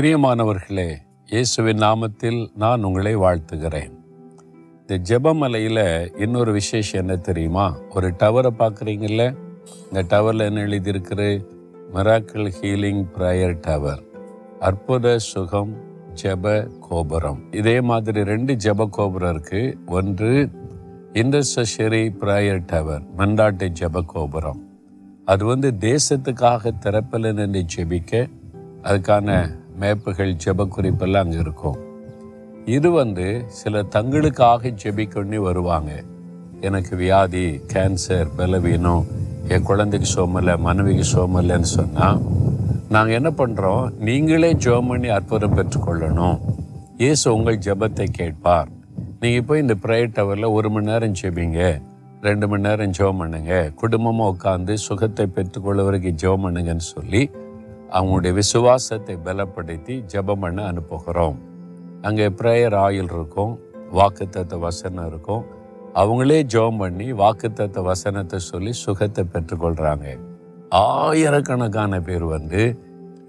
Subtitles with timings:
[0.00, 0.96] பிரியமானவர்களே
[1.26, 3.90] இயேசுவின் நாமத்தில் நான் உங்களை வாழ்த்துகிறேன்.
[4.86, 7.78] இந்த ஜெபமலையில் இன்னொரு விசேஷம் என்ன தெரியுமா?
[7.94, 9.36] ஒரு டவரை பார்க்குறீங்கல்ல?
[9.84, 11.44] இந்த டவரில் என்ன எழுதியிருக்குது?
[11.94, 14.02] மிராக்கிள் ஹீலிங் ப்ரேயர் டவர்
[14.60, 15.76] அற்புத சுகம்
[16.22, 17.52] ஜெப கோபுரம்.
[17.52, 20.48] இதே மாதிரி ரெண்டு ஜெப கோபுரம் இருக்குது ஒன்று
[21.12, 24.68] இண்டஸ்ட்ரி ப்ரேயர் டவர் மண்டாட்டு ஜெப கோபுரம்.
[25.24, 28.30] அது வந்து தேசத்துக்காக திறப்பில் நின்று ஜெபிக்க
[28.82, 31.78] அதுக்கான மேப்புகள் ஜெப குறிப்பெல்லாம் அங்கே இருக்கும்.
[32.76, 33.26] இது வந்து
[33.60, 35.92] சில தங்களுக்காக ஜெபிக்கொண்டு வருவாங்க.
[36.68, 39.06] எனக்கு வியாதி கேன்சர் பலவீனம்
[39.54, 42.20] என் குழந்தைக்கு சோமலை மனைவிக்கு சோமலைன்னு சொன்னால்
[42.94, 46.36] நாங்கள் என்ன பண்ணுறோம் நீங்களே ஜெபம் பண்ணி அற்புதம் பெற்றுக்கொள்ளணும்.
[47.02, 48.68] இயேசு உங்கள் ஜெபத்தை கேட்பார்.
[49.22, 51.60] நீங்கள் போய் இந்த ப்ரேயர் டவரில் ஒரு மணி நேரம் ஜெபிங்க.
[52.26, 53.54] ரெண்டு மணி நேரம் ஜெபம் பண்ணுங்க.
[53.80, 57.22] குடும்பமாக உட்காந்து சுகத்தை பெற்றுக்கொள்ள வரைக்கும் ஜெபம் பண்ணுங்கன்னு சொல்லி
[57.96, 61.38] அவங்களுடைய விசுவாசத்தை பலப்படுத்தி ஜெபம் பண்ண அனுப்புகிறோம்.
[62.08, 63.54] அங்கே ப்ரேயர் ஆயில் இருக்கும்
[63.98, 65.42] வாக்குத்தத்த வசனம் இருக்கும்.
[66.02, 70.06] அவங்களே ஜெபம் பண்ணி வாக்குத்தத்த வசனத்தை சொல்லி சுகத்தை பெற்றுக்கொள்கிறாங்க
[70.82, 72.62] ஆயிரக்கணக்கான பேர் வந்து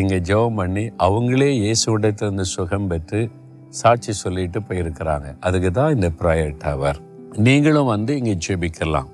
[0.00, 3.20] இங்கே ஜெபம் பண்ணி அவங்களே இயேசுவிடத்திலிருந்து சுகம் பெற்று
[3.80, 5.28] சாட்சி சொல்லிட்டு போயிருக்கிறாங்க.
[5.46, 6.98] அதுக்கு தான் இந்த ப்ரையர் டவர்
[7.46, 9.10] நீங்களும் வந்து இங்கே ஜெபிக்கலாம்.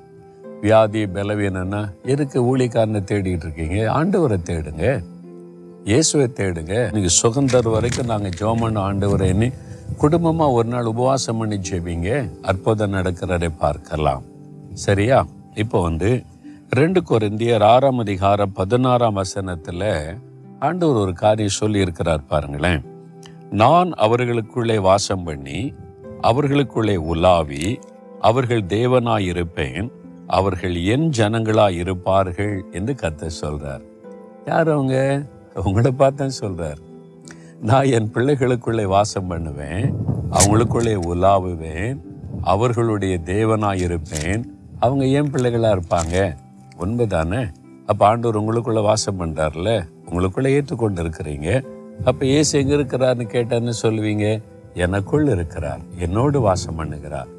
[0.65, 1.81] வியாதி பலவீனம்னா
[2.13, 3.79] எதுக்கு ஊழிக்காரனை தேடிட்டு இருக்கீங்க?
[3.99, 4.85] ஆண்டவரை தேடுங்க.
[5.85, 6.75] இயேசுவை தேடுங்க.
[6.93, 9.53] நீங்கள் சுகந்தர் வரைக்கும் நாங்கள் ஜோமன் பண்ண ஆண்டவரேன்னு
[9.97, 12.29] குடும்பமாக ஒரு நாள் உபவாசம் பண்ணி ஜெபிங்க.
[12.43, 14.23] அற்புதம் நடக்கிறதை பார்க்கலாம்.
[14.73, 15.27] சரியா?
[15.55, 16.23] இப்போ வந்து
[16.71, 20.17] ரெண்டு கொரிந்தியர் ஆறாம் அதிகாரம் பதினாறாம் வசனத்தில்
[20.59, 22.83] ஆண்டவர் ஒரு காரியம் சொல்லி இருக்கிறார் பாருங்களேன்.
[23.51, 25.75] நான் அவர்களுக்குள்ளே வாசம் பண்ணி
[26.21, 27.79] அவர்களுக்குள்ளே உலாவி
[28.21, 29.93] அவர்கள் தேவனாய் இருப்பேன்
[30.27, 33.83] அவர்கள் என் ஜனங்களாய் இருப்பார்கள் என்று கத்த சொல்றார்.
[34.47, 35.23] யார் அவங்க?
[35.55, 36.81] உங்களை பார்த்தேன் சொல்றார்.
[37.61, 39.95] நான் என் பிள்ளைகளுக்குள்ளே வாசம் பண்ணுவேன்
[40.31, 42.01] அவங்களுக்குள்ளே உலாவுவேன்
[42.43, 44.57] அவர்களுடைய தேவனாக இருப்பேன்.
[44.79, 46.37] அவங்க ஏன் பிள்ளைகளாக இருப்பாங்க?
[46.79, 47.51] உண்மைதானே?
[47.87, 51.65] அப்போ ஆண்டவர் உங்களுக்குள்ளே வாசம் பண்ணுறார்ல உங்களுக்குள்ளே ஏற்றுக்கொண்டு இருக்கிறீங்க
[52.05, 54.43] அப்போ ஏசு எங்கே இருக்கிறார்னு கேட்டேன்னு சொல்லுவீங்க?
[54.75, 55.81] எனக்குள் இருக்கிறார்.
[55.99, 57.31] என்னோடு வாசம் பண்ணுகிறார்.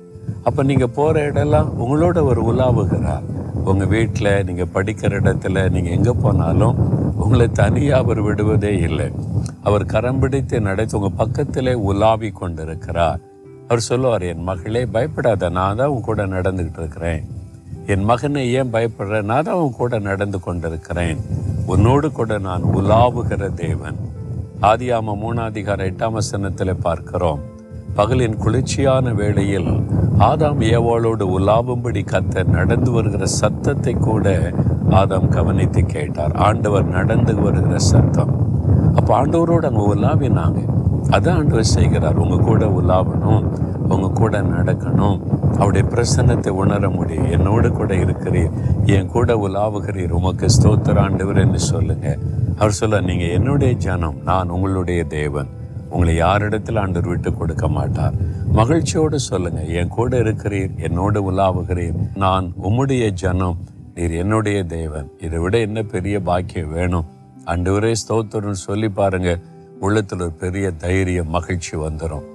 [0.43, 3.25] அப்போ நீங்கள் போகிற இடம்லாம் உங்களோட ஒரு உலாவுகிறார்.
[3.65, 6.77] உங்கள் வீட்டில் நீங்கள் படிக்கிற இடத்துல நீங்கள் எங்கே போனாலும்
[7.23, 9.07] உங்களை தனியாக அவர் விடுவதே இல்லை.
[9.63, 13.21] அவர் கரம் பிடித்து நடத்தி உங்கள் பக்கத்திலே உலாவி கொண்டிருக்கிறார்.
[13.67, 17.23] அவர் சொல்லுவார் என் மகளே பயப்படாத நான் தான் உன் கூட நடந்துக்கிட்டு இருக்கிறேன்.
[17.85, 19.21] என் மகனை ஏன் பயப்படுற?
[19.21, 21.17] நான் தான் உன் கூட நடந்து கொண்டிருக்கிறேன்.
[21.65, 23.97] உன்னோடு கூட நான் உலாவுகிற தேவன்.
[24.61, 27.41] ஆதியாம மூணாதிகார எட்டாம் வசனத்தில் பார்க்கிறோம்.
[27.95, 29.71] பகலின் குளிர்ச்சியான வேளையில்
[30.19, 34.53] ஆதாம் ஏவாளோடு உலாவும்படி கத்த நடந்து வருகிற சத்தத்தை கூட
[34.89, 36.31] ஆதாம் கவனித்து கேட்டார்.
[36.31, 38.31] ஆண்டவர் நடந்து வருகிற சத்தம்.
[38.95, 40.59] அப்போ ஆண்டவரோடு அங்கே உலாவினாங்க.
[41.09, 42.15] அதான் ஆண்டவர் செய்கிறார்.
[42.15, 43.45] உங்கள் கூட உலாவணும்.
[43.89, 45.19] உங்கள் கூட நடக்கணும்.
[45.57, 47.31] அவருடைய பிரசன்னத்தை உணர முடியும்.
[47.31, 48.51] என்னோடு கூட இருக்கிறீர்.
[48.85, 50.09] என் கூட உலாவுகிறீர்.
[50.09, 52.19] உமக்கு ஸ்தோத்திர ஆண்டவர் என்று சொல்லுங்கள்
[52.57, 55.47] அவர் சொல்ல நீங்கள் என்னுடைய ஜனம் நான் உங்களுடைய தேவன்.
[55.93, 58.13] உங்களை யாரிடத்தில் ஆண்டவர் விட்டு கொடுக்க மாட்டார்.
[58.51, 61.99] மகிழ்ச்சியோடு சொல்லுங்க என் கூட இருக்கிறீர் என்னோடு உலாவுகிறீர்.
[62.15, 63.57] நான் உம்முடைய ஜனம்
[63.95, 65.11] நீர் என்னுடைய தேவன்.
[65.19, 67.05] இதை விட என்ன பெரிய பாக்கியம் வேணும்?
[67.45, 69.39] ஆண்டவரே ஸ்தோத்திரம் சொல்லி பாருங்க.
[69.79, 72.27] உள்ளத்தில் ஒரு பெரிய தைரியம் மகிழ்ச்சி வந்துடும்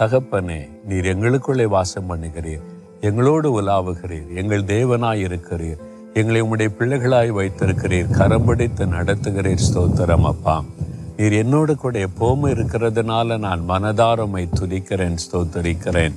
[0.00, 2.64] தகப்பனே நீர் எங்களுக்குள்ளே வாசம் பண்ணுகிறீர்.
[3.00, 4.34] எங்களோடு உலாவுகிறீர்.
[4.34, 5.78] எங்கள் தேவனாய் இருக்கிறீர்.
[6.14, 8.12] எங்களை உம்முடைய பிள்ளைகளாய் வைத்திருக்கிறீர்.
[8.18, 9.64] கரம்பிடித்து நடத்துகிறீர்.
[9.68, 10.64] ஸ்தோத்திரம் அப்பா.
[11.16, 16.16] நீர் என்னோடு கூட எப்போவும் இருக்கிறதுனால நான் மனதாரமை துதிக்கிறேன் ஸ்தோத்தரிக்கிறேன்.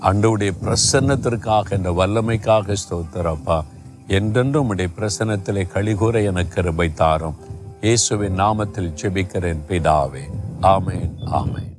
[0.00, 3.64] அண்டவுடைய பிரசன்னத்திற்காக இந்த வல்லமைக்காக ஸ்தோத்திரப்பா
[4.06, 7.38] என்றென்றும் உடைய பிரசன்னத்திலே கழிகூற எனக்கு கிருபை தாரும்.
[7.80, 10.26] இயேசுவின் நாமத்தில் செபிக்கிறேன் பிதாவே.
[10.62, 11.75] ஆமேன் ஆமேன்.